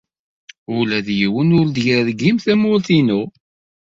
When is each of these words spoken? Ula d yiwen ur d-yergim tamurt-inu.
Ula 0.77 0.99
d 1.05 1.07
yiwen 1.19 1.55
ur 1.59 1.67
d-yergim 1.69 2.37
tamurt-inu. 2.45 3.21